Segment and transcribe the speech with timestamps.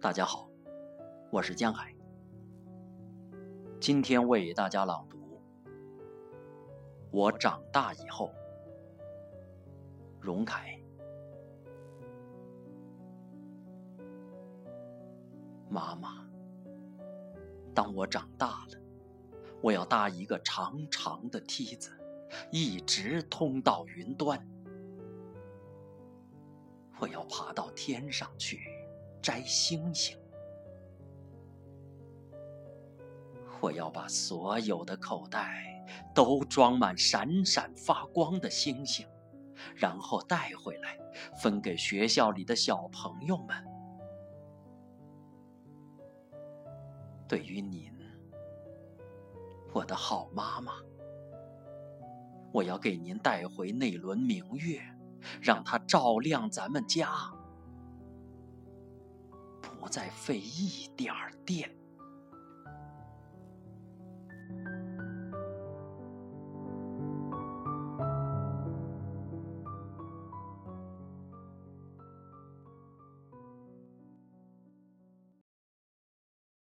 [0.00, 0.48] 大家好，
[1.30, 1.94] 我是江海。
[3.78, 5.18] 今天为大家朗读
[7.10, 8.28] 《我长大以后》，
[10.18, 10.80] 荣凯。
[15.68, 16.26] 妈妈，
[17.74, 18.80] 当我长大了，
[19.60, 21.92] 我要搭一个长长的梯子，
[22.50, 24.48] 一直通到云端。
[27.00, 28.60] 我要爬到天上去
[29.20, 30.16] 摘星星。
[33.60, 39.06] 我要把所有的口袋都装满闪闪发光的星星，
[39.76, 40.98] 然后带回来
[41.42, 43.62] 分给学校里的小朋友们。
[47.28, 47.92] 对于您，
[49.74, 50.72] 我的好妈妈，
[52.52, 54.80] 我要给您带回那轮明月，
[55.40, 57.30] 让它照亮咱们家，
[59.80, 61.14] 不再费一点
[61.44, 61.79] 电。